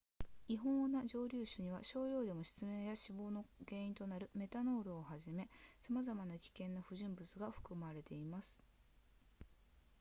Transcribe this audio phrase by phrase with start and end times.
[0.47, 5.47] 違法な蒸留酒には少量でも失明や死亡の原因となるメタノールをはじめ
[5.79, 8.59] さまざまな危険な不純物が含まれています